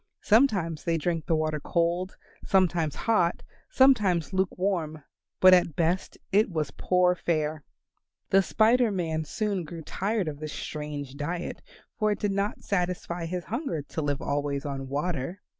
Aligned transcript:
Sometimes 0.23 0.83
they 0.83 0.97
drank 0.97 1.27
the 1.27 1.35
water 1.35 1.59
cold, 1.59 2.15
sometimes 2.43 2.95
hot, 2.95 3.43
sometimes 3.69 4.33
luke 4.33 4.57
warm, 4.57 5.03
but 5.39 5.53
at 5.53 5.75
best 5.75 6.17
it 6.31 6.49
was 6.49 6.71
but 6.71 6.83
poor 6.83 7.13
fare. 7.13 7.63
The 8.31 8.41
Spider 8.41 8.89
Man 8.91 9.25
soon 9.25 9.63
grew 9.63 9.83
tired 9.83 10.27
of 10.27 10.39
this 10.39 10.53
strange 10.53 11.13
diet, 11.17 11.61
for 11.99 12.11
it 12.11 12.17
did 12.17 12.31
not 12.31 12.63
satisfy 12.63 13.27
his 13.27 13.43
hunger 13.43 13.83
to 13.89 14.01
live 14.01 14.23
always 14.23 14.65
on 14.65 14.87
water. 14.87 15.41